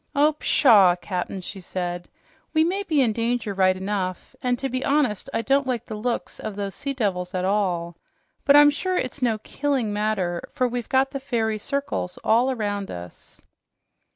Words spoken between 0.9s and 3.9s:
Cap'n," she said. "We may be in danger, right